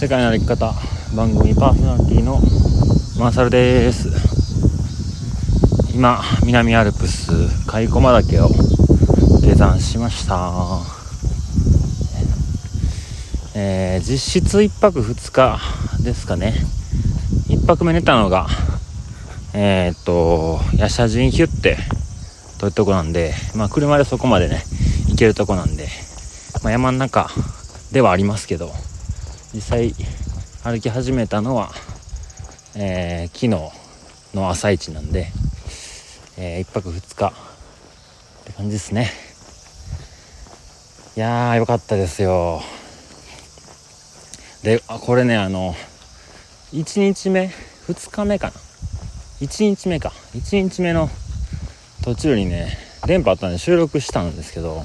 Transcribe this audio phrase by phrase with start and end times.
[0.00, 0.72] 世界の歩き方
[1.14, 2.40] 番組パーソナリティの
[3.18, 4.08] マーサルです。
[5.94, 7.30] 今南アルプス
[7.66, 8.48] 甲斐駒岳を
[9.42, 10.52] 下山しました。
[13.54, 15.60] えー、実質1泊2日
[16.02, 16.54] ですかね。
[17.48, 18.46] 1泊目寝たのが
[19.52, 21.76] えー、っとヤシャジンヒュッテ
[22.56, 24.62] というとこなんでまあ車でそこまでね
[25.08, 25.88] 行けるとこなんで、
[26.62, 27.28] まあ、山の中
[27.92, 28.72] ではありますけど。
[29.52, 29.92] 実際
[30.62, 31.70] 歩き始めたのは、
[32.76, 35.26] えー、昨日の朝一なんで、
[36.38, 39.10] えー、1泊2日って感じですね。
[41.16, 42.62] いやーよかったですよ。
[44.62, 45.74] であこれねあの
[46.72, 47.50] 1日目
[47.88, 48.52] 2日目かな。
[49.40, 50.12] 1日目か。
[50.34, 51.10] 1日目の
[52.04, 54.84] 途中にね電波あったんで収録したんですけど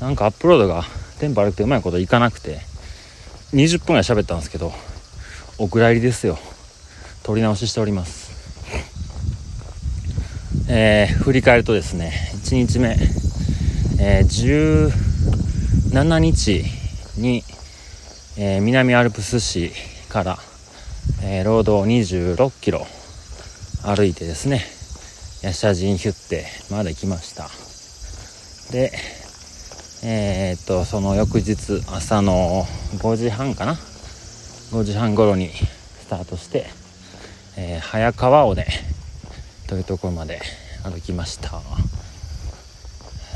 [0.00, 0.84] なんかアップロードが
[1.18, 2.68] 電波悪くてうまいこといかなくて
[3.52, 4.72] 20分ぐらい喋ったんですけど
[5.58, 6.38] お蔵入りですよ。
[7.22, 8.30] 撮り直ししております。
[10.68, 12.12] えー、振り返るとですね
[12.44, 12.96] 1日目、
[14.00, 14.90] えー、
[15.90, 16.64] 17日
[17.18, 17.42] に、
[18.38, 19.72] えー、南アルプス市
[20.08, 20.38] から、
[21.24, 22.86] えー、ロード26キロ
[23.82, 24.64] 歩いてですね
[25.42, 27.48] ヤシャジンヒュッテまで来ました。
[28.72, 28.92] で
[30.02, 32.64] えー、っとその翌日朝の
[32.96, 33.74] 5時半かな。
[33.74, 36.66] 5時半頃にスタートして、
[37.58, 38.66] えー、早川尾根
[39.68, 40.40] というところまで
[40.84, 41.50] 歩きました。
[41.50, 41.62] は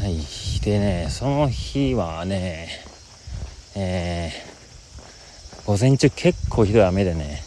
[0.09, 0.17] い。
[0.63, 2.69] でねその日はね
[3.77, 7.43] えー、午前中結構ひどい雨でね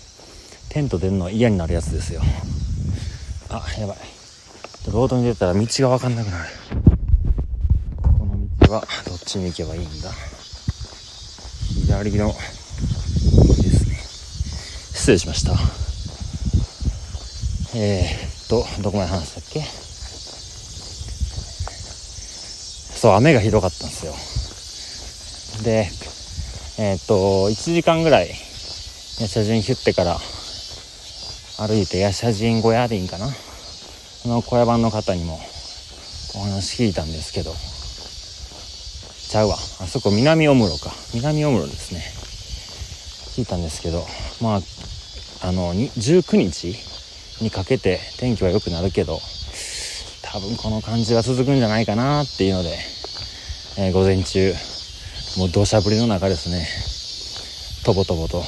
[0.69, 2.21] テント出るの嫌になるやつですよ。
[3.49, 3.97] あやばい。
[4.91, 6.86] ロードに出たら道が分かんなくなる。
[8.67, 10.11] はどっちに行けばいいんだ？
[11.85, 12.27] 左の。
[12.27, 13.95] ですね。
[14.93, 15.53] 失礼しました。
[17.75, 19.61] えー、っとどこまで話したっけ？
[22.97, 24.13] そう雨がひどかったんですよ。
[25.63, 25.89] で
[26.79, 28.35] えー、っと1時間ぐらいヤ
[29.27, 30.17] シャジンヒュッテから
[31.57, 33.27] 歩いてヤシャジン小屋でいいんかな？
[33.29, 35.39] その小屋版の方にも
[36.35, 37.53] お話聞いたんですけど
[39.27, 39.55] ちゃうわ。
[39.55, 39.57] あ
[39.87, 40.91] そこ南大室か。
[41.13, 42.17] 南大室ですね。
[43.37, 44.03] 聞いたんですけど
[44.41, 46.75] まああの19日
[47.39, 49.19] にかけて天気は良くなるけど
[50.23, 52.75] 多分この感じは続くんじゃないかなっていうので、
[53.77, 54.53] えー、午前中
[55.37, 56.65] もう土砂降りの中ですね。
[57.85, 58.41] とぼとぼと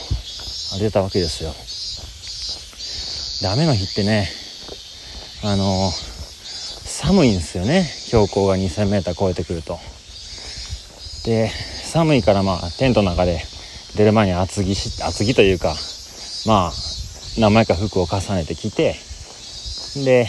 [0.79, 1.53] 歩いたわけですよ。
[3.47, 4.28] で雨の日ってね
[5.44, 7.84] あのー、寒いんですよね。
[7.84, 9.78] 標高が 2000m 超えてくると。
[11.25, 11.50] で
[11.84, 13.41] 寒いからまあテントの中で
[13.96, 15.75] 出る前に厚着し厚着というか
[16.46, 16.72] まあ
[17.40, 18.96] 何枚か服を重ねてきて
[20.03, 20.28] で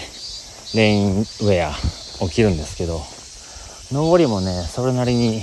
[0.74, 3.00] レインウェアを着るんですけど
[3.92, 5.42] 上りもねそれなりに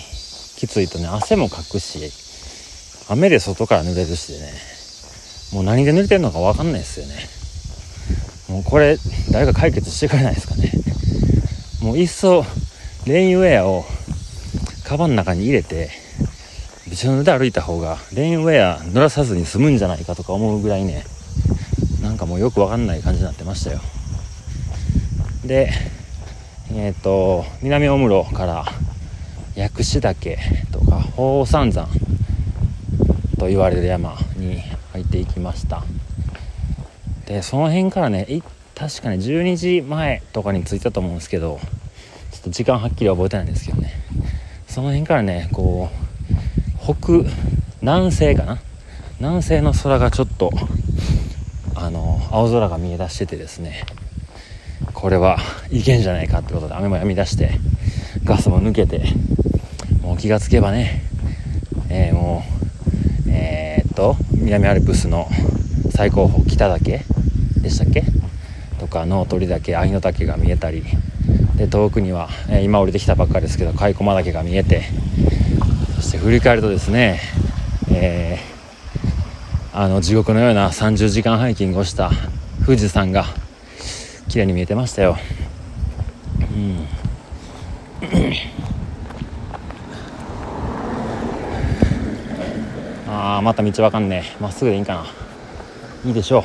[0.57, 2.11] きついとね汗もかくし
[3.09, 4.51] 雨で外から濡れるしでね
[5.53, 7.37] もう何で濡れてるのか分かんないですよね。
[8.49, 8.97] もうこれ
[9.31, 10.71] 誰か解決してくれないですかね。
[11.81, 12.43] もういっそ
[13.05, 13.85] レインウェアを
[14.87, 15.89] カバンの中に入れて
[16.89, 21.03] びしょ濡れで歩いた方がレインウェア濡らさずに済むんじゃないかとか思うぐらいね
[22.01, 23.81] なんかもうよくわかんない感じになってましたよ。
[25.45, 25.69] で
[26.71, 28.65] えっ、と南大室から
[29.55, 30.37] 薬師岳
[30.71, 31.89] とか宝山山
[33.37, 34.61] と言われる山に
[34.93, 35.83] 入っていきました。
[37.25, 38.25] でその辺からね
[38.73, 41.59] 確かに12時前とかに着いたと思うんですけど
[42.31, 44.06] ちょっと時間はっきり覚えてないんですけどね。
[44.77, 47.27] その辺からねこう北
[47.81, 48.59] 南西かな？
[49.19, 50.51] 南西の空がちょっと
[51.73, 53.83] あの青空が見え出しててですね
[54.93, 55.39] これは
[55.71, 57.49] いけんじゃないかってことで雨も止み出して
[58.23, 59.01] ガスも抜けて
[60.03, 61.01] もう気がつけばね、
[61.89, 62.43] えー、も
[63.25, 65.27] うえー、っと南アルプスの
[65.89, 66.99] 最高峰北岳
[67.63, 68.03] でしたっけ？
[68.77, 70.83] とか脳取岳愛の岳が見えたり
[71.57, 74.83] で遠くには、え、今降りてきたばっかりですけど甲斐駒岳が見えて
[75.95, 77.19] そして振り返るとですね、
[77.91, 82.11] えー、あの地獄のような30時間ハイキングをした
[82.63, 83.25] 富士山が
[84.29, 85.17] 綺麗に見えてましたよ。
[86.39, 86.87] うん。
[93.09, 94.37] ああまた道わかんねえ。
[94.41, 95.05] まっすぐでいいかな。
[96.05, 96.43] いいでしょう。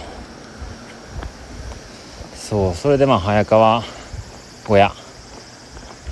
[2.36, 3.82] そうそれでまあ早川
[4.64, 5.01] 小屋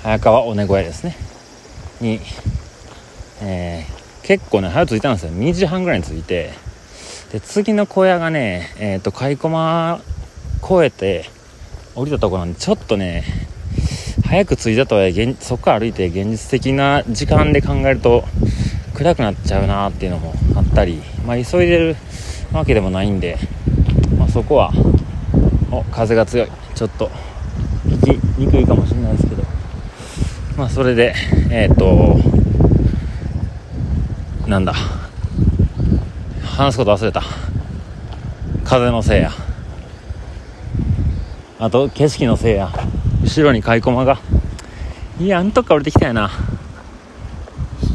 [0.03, 1.15] 早川尾根小屋ですね。
[1.99, 2.19] に、
[3.41, 3.85] え
[4.23, 5.31] 結構ね早く着いたんですよ。
[5.31, 6.53] 2時半ぐらいに着いて。
[7.31, 10.01] で次の小屋がねえっ、ー、と買駒
[10.63, 11.25] 越えて
[11.95, 13.23] 降りたところなんでちょっとね
[14.25, 18.25] 早く着いたとはいえそこから歩いて現実的な時間で考えると
[18.95, 21.95] 暗くなっちゃうなっていうのもあったり、まあ、急いでる
[22.51, 23.37] わけでもないんで、
[24.17, 24.71] まあ、そこは
[25.71, 26.47] お風が強い。
[26.75, 27.09] ちょっと
[27.85, 28.07] 行き
[28.37, 29.50] にくいかもしれないですけど。
[30.61, 31.15] まあそれで
[31.49, 32.19] えっ、ー、と
[34.47, 34.75] なんだ。
[36.43, 37.23] 話すこと忘れた。
[38.63, 39.31] 風のせいや。
[41.57, 42.71] あと景色のせいや。
[43.23, 44.19] 後ろに買い駒が。
[45.19, 46.29] いやんとか降りてきたやな。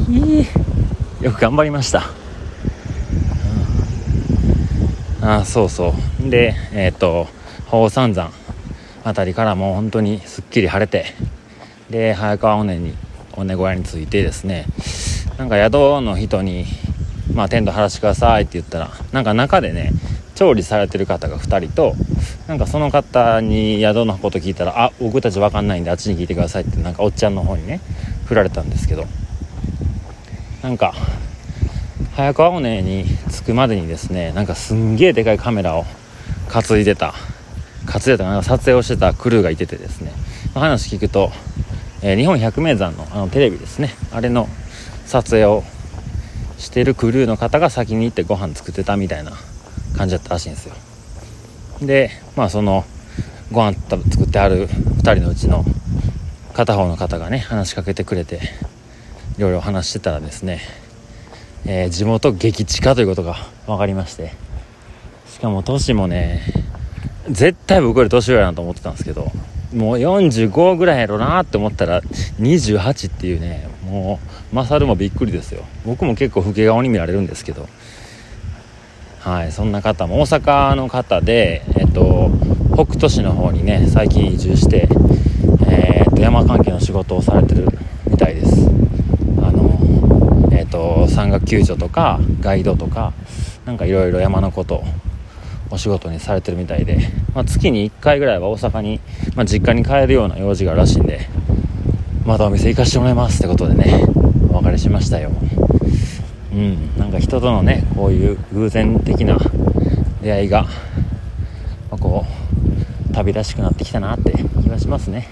[0.07, 0.45] ひ
[1.21, 2.03] よく頑張りました、
[5.21, 6.29] うん、あそうそう。
[6.29, 7.27] でえっ、ー、と
[7.67, 8.29] 宝山山
[9.05, 11.36] あたりからもう本当にすっきり晴れて。
[11.89, 12.93] で早川尾根に
[13.37, 14.65] 尾根小屋に着いてですね
[15.37, 16.65] なんか宿の人に
[17.33, 19.93] 「まあ、テント張らしてください」って言ったらなんか中でね
[20.35, 21.95] 調理されてる方が2人と
[22.47, 27.79] なんかその方に宿のこと聞いたら「あ僕たち分かんないんであっちに聞いてください」ってなんかおっちゃんの方にね
[28.25, 29.05] 振られたんですけど
[30.61, 30.93] なんか
[32.15, 35.85] 早川尾根に着くまでにですねなんかすんげえでかいカメラを
[36.49, 37.13] 担いでた
[37.85, 40.11] 担いでたなんか撮影をしてたクルーがいててですね
[40.59, 41.31] 話聞くと、
[42.01, 43.89] えー、日本百名山のあのテレビですね。
[44.11, 44.47] あれの
[45.05, 45.63] 撮影を
[46.57, 49.31] してるクルーの方が先に行ってご飯作ってたみたいな
[49.97, 50.75] 感じだったらしいんですよ。
[51.81, 52.83] でまあその
[53.51, 55.63] ご飯作ってある2人のうちの
[56.53, 58.41] 片方の方がね話しかけてくれて
[59.37, 60.61] いろいろ話してたらですね、
[61.65, 63.35] えー、地元激近ということが
[63.65, 64.47] 分かりまして。
[65.37, 66.41] しかも年もね
[67.29, 69.31] 絶対僕より年上やなと思ってたんですけど
[69.73, 72.01] もう45ぐらいやろなって思ったら
[72.39, 74.19] 28っていうねも
[74.51, 75.63] うマサルもびっくりですよ。
[75.85, 77.67] 僕も結構老け顔に見られるんですけど。
[79.19, 82.31] はいそんな方も大阪の方でえっと
[82.75, 84.87] 北斗市の方にね最近移住して
[85.67, 87.67] えー、っと山関係の仕事をされてる
[88.09, 88.69] みたいです。
[89.41, 93.11] あのえ、っと山岳救助とかガイドとか
[93.65, 94.85] なんかいろいろ山のこと
[95.69, 96.97] お仕事にされてるみたいで、
[97.33, 98.99] まあ、月に1回ぐらいは大阪に、
[99.35, 101.27] まあ、実家に帰るような用事があるらしいんで
[102.25, 104.05] またお店行かしてもらいますってことでね
[104.49, 105.31] お別れしましたよ。
[106.53, 109.37] うんなんか人とのねこういう偶然的な
[110.21, 110.69] 出会いが、ま
[111.91, 112.25] あ、こ
[113.11, 114.31] う旅らしくなってきたなって
[114.63, 115.27] 気がしますね。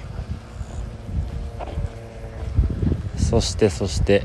[3.17, 4.23] そしてそして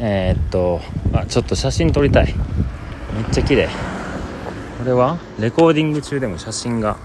[0.00, 0.80] えー、っと
[1.12, 2.34] あちょっと写真撮りたい。
[3.14, 3.91] めっちゃ綺麗。
[4.82, 6.96] これはレコーディング中でも写真が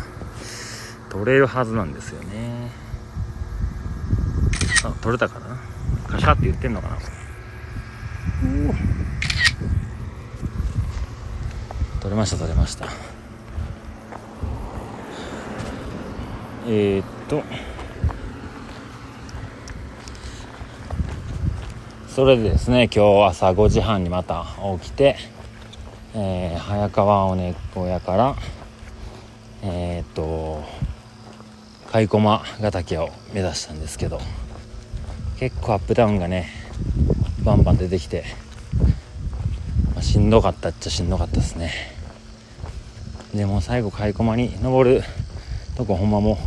[1.09, 2.71] 撮れるはずなんですよね。
[4.83, 5.59] あ撮れたかな？
[6.07, 6.97] カシャって言ってんのかな？
[12.01, 12.87] 撮れました撮れました。
[16.65, 17.43] えー、っと。
[22.09, 24.43] それでですね今日朝5時半にまた
[24.81, 25.15] 起きて
[26.19, 28.35] えー、早川尾根小屋から
[29.61, 30.63] えー、っと
[31.91, 34.19] 甲駒ヶ岳を目指したんですけど
[35.37, 36.49] 結構アップダウンがね
[37.43, 38.25] バンバン出てきて、
[39.93, 41.71] まあ、しんどかったっちゃしんどかったですね。
[43.35, 45.03] でも最後甲駒に登る
[45.75, 46.39] とこほんまも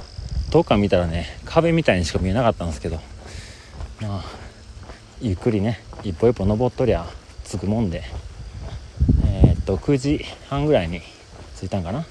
[0.49, 2.97] う遠くから見たらね壁みたいにしか見えなかったんですけど
[4.03, 4.25] まあ
[5.21, 7.07] ゆっくりね一歩一歩登っとりゃ
[7.45, 8.03] 着くもんで
[9.71, 11.01] と9時半ぐらいに
[11.59, 12.05] 着いたんかな。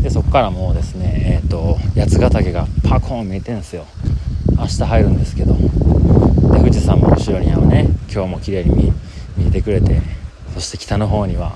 [0.00, 3.84] でそこからもうですねえっ、ー、と八ヶ岳がパコーン見えてるんですよ。
[4.56, 5.54] 明日入るんですけど。
[5.54, 5.60] で
[6.58, 8.92] 富士山も後ろにはね今日も綺麗に
[9.36, 10.00] 見えてくれて。
[10.54, 11.54] そして北の方には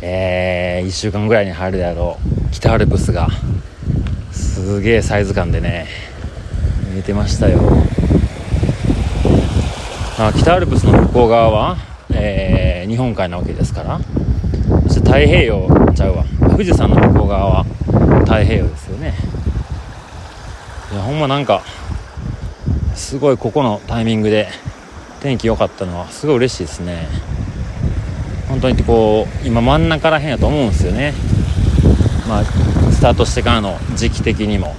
[0.00, 3.28] えー、1週間ぐらいに入るであろう北アルプスが
[4.32, 5.86] すげえサイズ感でね
[6.90, 7.60] 見えてましたよ。
[10.18, 11.76] あ北アルプスの向こう側は
[12.20, 14.00] えー、日本海なわけですから
[14.84, 16.24] そして太平洋ちゃうわ。
[16.50, 17.64] 富士山の向こう側は
[18.20, 19.14] 太平洋ですよね。
[20.92, 21.62] いやほんまなんか
[22.94, 24.48] すごいここのタイミングで
[25.20, 27.08] 天気良かったのはすごい嬉しいですね。
[28.48, 31.14] 本当にこう今真ん中らへんやと思うんですよね。
[32.28, 34.76] まあスタートしてからの時期的にも、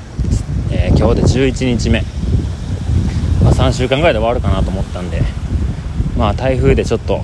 [0.71, 2.01] えー、今日で11日目、
[3.43, 5.21] まあ、3週間ぐらいで終わるかなと思ったんで
[6.19, 7.21] まあ台風でちょっと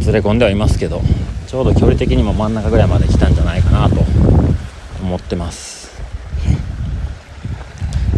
[0.00, 1.02] ずれ込んではいますけど
[1.46, 3.96] ちょうど距離的にも真ん中ぐらいまで来たんじゃないかなと
[5.02, 6.02] 思ってます。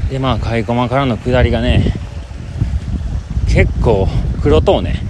[0.09, 1.93] でまあ買い駒からの下りがね
[3.49, 4.07] 結構
[4.43, 5.03] 黒塔ね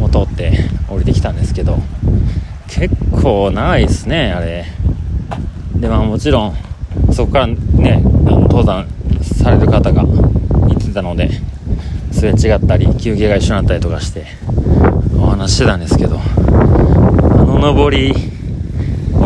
[0.00, 0.52] を通って
[0.88, 1.76] 降りてきたんですけど
[2.66, 4.64] 結構長いですねあれ。
[5.76, 6.56] でまあもちろん
[7.12, 8.88] そこからねあの登山
[9.20, 10.02] される方が
[10.72, 11.28] いてたので
[12.12, 14.26] すれ違ったり休憩が一緒になったりとかして
[15.16, 16.22] お話してたんですけどあ
[17.44, 18.14] の登り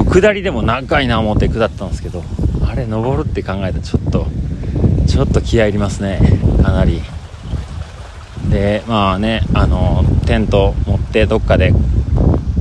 [0.05, 2.23] 下りでも長いな思って下ったんですけど
[2.67, 4.26] あれ登るって考えたらちょっと
[5.07, 6.19] ちょっと気合いりますね
[6.62, 7.00] かなり。
[8.50, 11.73] でまあねあのテント持ってどっかで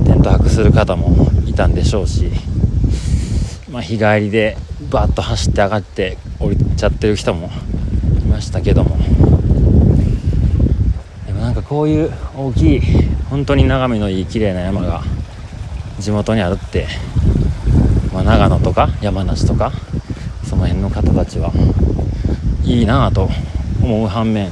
[0.04, 2.30] テント泊する方もいたんでしょうし、
[3.70, 4.56] まあ、日帰りで
[4.90, 7.50] バッと走って上がって降りちゃってる人も
[8.18, 8.96] いましたけども
[11.68, 12.80] こういう大きい
[13.30, 15.02] 本当に眺めのいい綺麗な山が
[15.98, 16.86] 地元にあるって、
[18.12, 19.72] まあ、長野とか山梨とか
[20.44, 21.52] その辺の方たちは
[22.64, 23.28] いいなぁと
[23.82, 24.50] 思う反面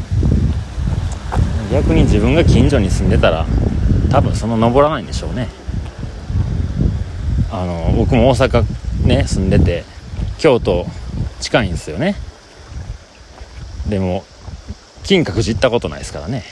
[1.71, 3.47] 逆に自分が近所に住んでたら
[4.11, 5.49] 多分その登らないんでしょうね。
[7.51, 8.65] あの僕も大阪
[9.07, 9.85] ね住んでて
[10.39, 10.87] 京都
[11.41, 12.17] 近いんですよね。
[13.89, 14.25] でも
[15.03, 16.45] 金閣寺行ったことないですからね。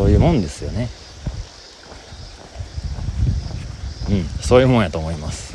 [0.00, 0.88] そういうもんですよね。
[4.08, 5.52] うんそういうもんやと思います。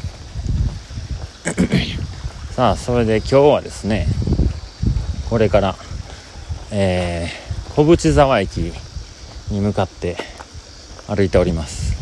[2.56, 4.08] さあそれで今日はですね
[5.32, 5.76] これから
[6.70, 8.72] えー、小淵沢駅
[9.50, 10.16] に向かって
[11.08, 11.96] 歩いております。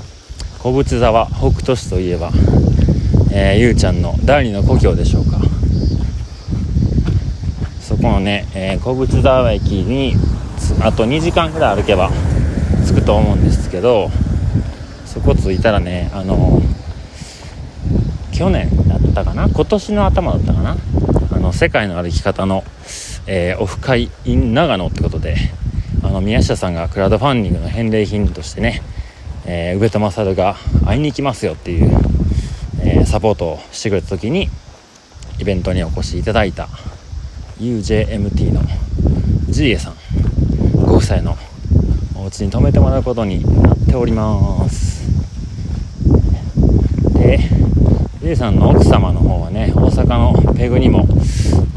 [0.59, 2.31] 小淵沢北斗市といえば、
[3.31, 5.39] えー、ゆうちゃんの第二の故郷でしょうか。
[7.79, 10.17] そこのね、えー、小淵沢駅に
[10.81, 12.09] あと2時間ぐらい歩けば
[12.84, 14.10] 着くと思うんですけど
[15.06, 16.62] そこ着いたらねあの
[18.32, 19.48] 去年だったかな？
[19.48, 20.78] 今年の頭だったかな？
[21.32, 22.63] あの世界の歩き方の、
[23.28, 25.36] えー、オフ会 in 長野ってことで
[26.04, 28.82] あの宮下さんがクラウドファンディングの返礼品としてね、
[29.46, 31.92] えー、宇部と勝が会いに行きますよっていう、
[32.82, 34.50] えー、サポートをしてくれた時に
[35.40, 36.68] イベントにお越しいただいた
[37.60, 38.62] UJMT の
[39.50, 39.96] GA さん
[40.86, 41.38] ご夫妻の
[42.42, 45.04] に泊めてもらうことになっております。
[47.13, 47.40] で
[48.22, 50.08] J さんの奥様の方はね大阪
[50.48, 51.08] のペグにも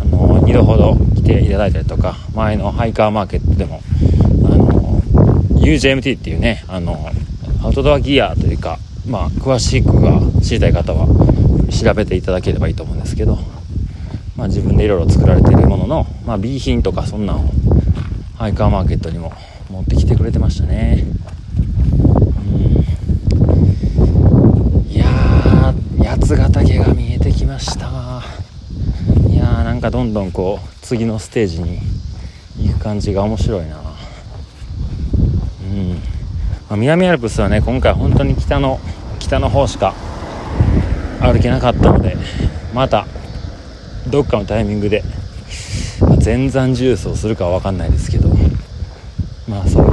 [0.00, 3.80] あの2度ほど来ていただいたりとか前のハイカーマーケットでも
[4.44, 5.00] あの
[5.60, 7.10] UJMT っていうねあの
[7.62, 11.06] アウトドアギアというかまあ詳しくは知りたい方は
[11.70, 13.38] 調べていただければいいと思うんですけど
[14.36, 17.48] まあ、自分でいろいろ作られているものの、まあ、B 品とかそんなんを
[18.36, 19.32] ハイカーマーケットにも
[20.04, 21.04] ってくれてましたね。
[22.48, 22.50] う
[24.88, 24.90] ん。
[24.90, 28.22] いやー八ヶ岳が見えてきました。
[29.28, 31.80] いやーなんかどんどんこう次のステージに
[32.60, 33.76] 行く感じが面白いな。
[35.62, 35.98] うん、ま
[36.70, 38.80] あ、南アルプスはね今回本当に北の
[39.18, 39.94] 北の方しか
[41.20, 42.16] 歩けなかったので
[42.74, 43.06] また
[44.08, 45.02] どっかのタイミングで、
[46.00, 48.35] まあ、前山重走するかは分かんないですけど。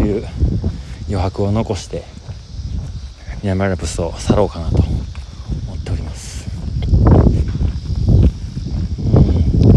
[0.04, 0.26] いう
[1.08, 2.04] 余白を残して
[3.42, 4.86] 南アルプスを去ろうかなと思
[5.76, 6.48] っております。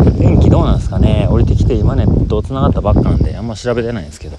[0.09, 0.19] うん。
[0.19, 1.27] 天気どうなんですかね？
[1.29, 4.39] 降りてきて今ネットつながったばっかなんであんま調べてないんですけど。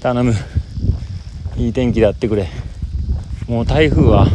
[0.00, 0.34] 頼む。
[1.56, 2.48] いい天気であってくれ。
[3.46, 4.26] もう台風は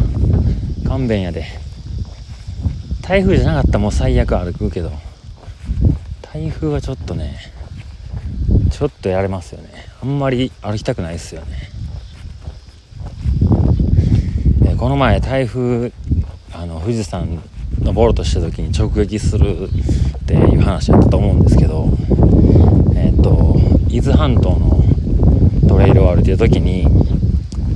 [0.88, 1.46] 勘弁やで。
[3.01, 4.91] 台風じゃなかったらもう最悪歩くけど。
[6.22, 7.38] 台風はちょっとね
[8.77, 9.69] ちょっとやれますよね。
[10.03, 11.48] あんまり歩きたくないですよね。
[14.67, 15.91] えこの前台風
[16.53, 17.41] あの富士山
[17.79, 21.89] 登ろうとした時に直撃するっていう話やったと思うんですけど
[22.96, 24.84] えっ、ー、と伊豆半島の
[25.67, 26.86] トレイルを歩いてる時に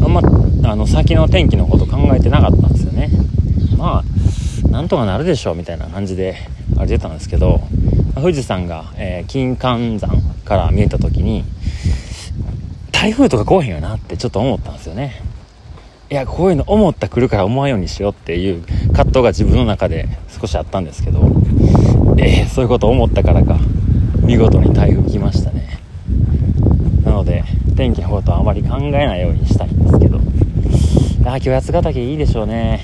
[0.03, 0.21] あんま
[0.69, 3.09] あの先の天気のこと考えてなかったんですよね。
[3.75, 6.35] まあなんとかなるでしょうみたいな感じで
[6.77, 7.59] 歩いてたんですけど
[8.13, 11.45] 富士山が、えー、金環山から見えた時に
[12.91, 15.21] 台風とか来へんよなってちょっと思ったんですよね。
[16.09, 21.21] いやこういうの思った来るから思わんようにしようっていう葛藤が自分の中で少しあったんですけど
[22.17, 23.57] えー、そういうこと思ったからか
[24.25, 25.79] 見事に台風来ましたね。
[27.05, 27.45] なので
[27.77, 30.17] 天気のことはあまり考えないようにしたいんですけど。
[31.23, 32.81] あ今日八ヶ岳いいでしょうね。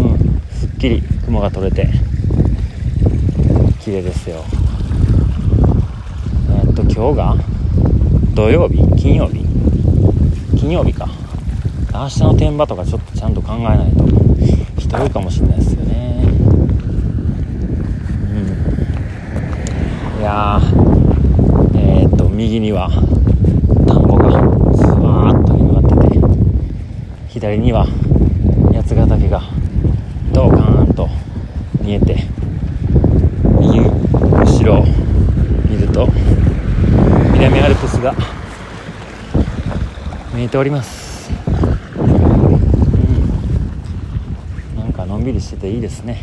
[0.00, 1.88] うん、すっきり雲が取れて
[3.80, 4.42] 綺麗ですよ。
[6.96, 7.36] 今日が
[8.32, 9.44] 土曜日金曜日。
[10.58, 11.06] 金曜日か。
[11.92, 14.06] 明日の天場とかちょっとちゃんと考えないと
[14.80, 16.24] 人いかもしれないですよね。
[20.16, 20.22] うん。
[20.22, 20.58] いや
[21.74, 22.88] えー、っと右には
[23.86, 24.30] 田んぼが
[24.74, 26.18] ずわーっと広がってて
[27.28, 27.84] 左には
[28.72, 29.42] 八ヶ岳が
[30.32, 31.10] ドーカーンと
[31.82, 32.16] 見えて
[33.60, 34.84] 右後ろを
[35.68, 36.08] 見ると
[37.38, 38.14] 南アルプスが
[40.34, 41.30] 見えております、
[41.98, 42.00] う
[44.74, 46.18] ん、なんかのんびりしてていいですね。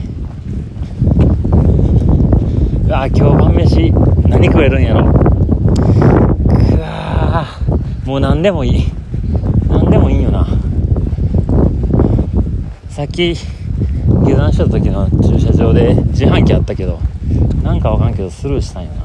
[2.83, 3.91] うわ今日晩飯
[4.27, 5.13] 何食えるんやろ。
[5.13, 5.19] く
[6.81, 7.45] わ
[8.05, 8.85] もう何でもいい。
[9.69, 10.47] 何でもいいよな。
[12.89, 16.99] さっき下山した時の駐車場で自販機あったけど
[17.61, 18.95] なんかわかんけどスルーしたんやな。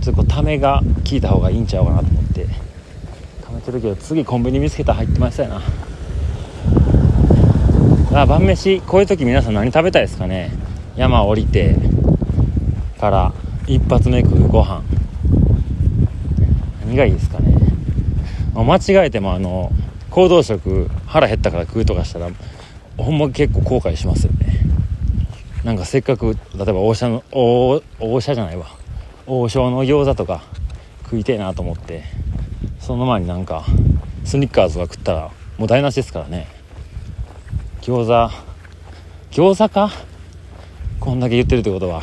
[0.00, 2.21] ちょっとこうためが効いた方がいいんちゃうかなと思って。
[3.62, 5.62] 貯めてるけど次コンビニ見つけたら入ってましたよな。
[8.14, 10.50] あ晩飯こういう時皆さん何食べたいですかね。
[10.96, 11.76] 山降りて
[13.00, 13.32] から
[13.66, 14.82] 一発目食うご飯。
[16.84, 17.56] 何がいいですかね。
[18.54, 19.70] 間違えてもあの
[20.10, 22.28] 行動食腹減ったから食うとかしたら
[22.98, 24.58] ほんま結構後悔しますよね。
[25.64, 28.66] なんかせっかく例えば大社の大大社じゃないわ。
[29.26, 30.42] 王将の餃子とか
[31.04, 32.21] 食いてえなと思って。
[32.82, 33.64] その前になんか
[34.24, 36.48] スニッカーズが食ったらもう台無しですからね。
[37.80, 38.34] 餃子
[39.30, 39.90] 餃子か？
[40.98, 42.02] こんだけ言ってるってことは。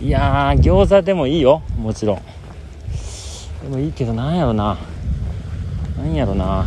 [0.00, 1.62] いや餃子でもいいよ。
[1.78, 2.22] もちろん。
[3.62, 4.76] でもいいけどなんやろな。
[5.96, 6.66] なんやろな。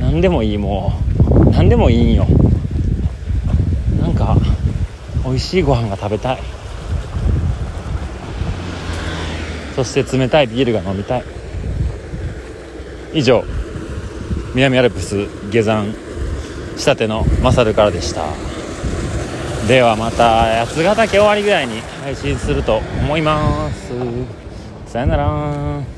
[0.00, 0.92] 何でもいいも
[1.44, 1.50] う。
[1.50, 2.24] 何でもいいんよ。
[4.00, 4.36] なんか
[5.24, 6.38] 美味しいご飯が食べたい。
[9.74, 11.24] そして冷たいビールが飲みたい。
[13.16, 13.42] 以上
[14.54, 15.94] 南アルプス下山
[16.76, 18.26] 仕立てのマサルからでした。
[19.66, 23.94] ではまた八ヶ岳終わりぐらいに配信すると思います。
[24.86, 25.95] さよなら。